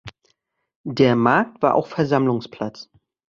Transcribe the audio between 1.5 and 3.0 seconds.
war auch Versammlungsplatz.